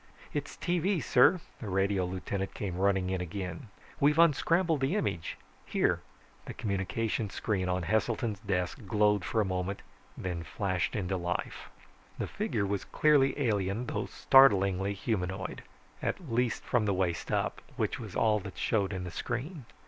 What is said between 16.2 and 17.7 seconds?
least from the waist up,